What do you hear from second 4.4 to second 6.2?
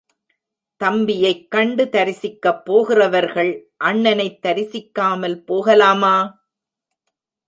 தரிசிக்காமல் போகலாமா?